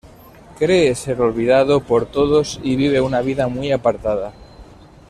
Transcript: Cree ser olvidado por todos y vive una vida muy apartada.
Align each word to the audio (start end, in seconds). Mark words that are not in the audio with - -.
Cree 0.57 0.95
ser 0.95 1.21
olvidado 1.21 1.79
por 1.81 2.07
todos 2.07 2.59
y 2.63 2.75
vive 2.75 3.01
una 3.01 3.21
vida 3.21 3.47
muy 3.47 3.71
apartada. 3.71 4.33